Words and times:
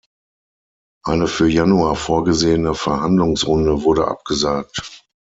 Eine 1.05 1.27
für 1.27 1.47
Januar 1.47 1.95
vorgesehene 1.95 2.73
Verhandlungsrunde 2.73 3.83
wurde 3.83 4.07
abgesagt. 4.07 5.05